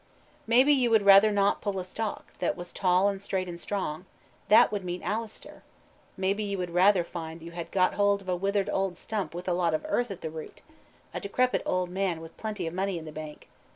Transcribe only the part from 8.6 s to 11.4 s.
old stump with a lot of earth at the root a